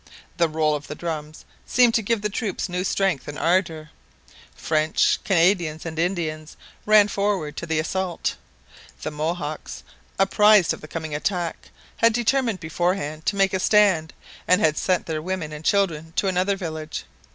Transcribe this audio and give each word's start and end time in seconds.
The 0.37 0.49
roll 0.49 0.73
of 0.73 0.87
the 0.87 0.95
drums 0.95 1.45
seemed 1.63 1.93
to 1.93 2.01
give 2.01 2.23
the 2.23 2.27
troops 2.29 2.67
new 2.67 2.83
strength 2.83 3.27
and 3.27 3.37
ardour; 3.37 3.91
French, 4.55 5.19
Canadians, 5.23 5.85
and 5.85 5.99
Indians 5.99 6.57
ran 6.87 7.07
forward 7.07 7.55
to 7.57 7.67
the 7.67 7.77
assault. 7.77 8.33
The 9.03 9.11
Mohawks, 9.11 9.83
apprised 10.17 10.73
of 10.73 10.81
the 10.81 10.87
coming 10.87 11.13
attack, 11.13 11.69
had 11.97 12.13
determined 12.13 12.59
beforehand 12.59 13.27
to 13.27 13.35
make 13.35 13.53
a 13.53 13.59
stand 13.59 14.11
and 14.47 14.59
had 14.59 14.75
sent 14.75 15.05
their 15.05 15.21
women 15.21 15.53
and 15.53 15.63
children 15.63 16.13
to 16.15 16.27
another 16.27 16.55
village. 16.55 17.03